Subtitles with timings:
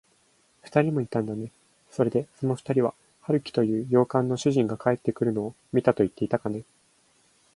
[0.63, 1.51] ふたりもいたんだね。
[1.91, 6.63] それで、そのふたりは、春木という洋館の主人が帰ってくるのを見たといっていたかね。